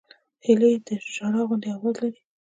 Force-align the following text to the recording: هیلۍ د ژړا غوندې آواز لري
هیلۍ 0.45 0.73
د 0.87 0.89
ژړا 1.13 1.41
غوندې 1.47 1.69
آواز 1.75 1.95
لري 2.01 2.21